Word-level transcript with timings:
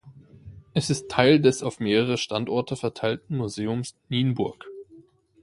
Es 0.73 0.89
ist 0.89 1.09
Teil 1.11 1.39
des 1.39 1.61
auf 1.61 1.79
mehrere 1.79 2.17
Standorte 2.17 2.75
verteilten 2.75 3.37
Museums 3.37 3.93
Nienburg. 4.09 4.65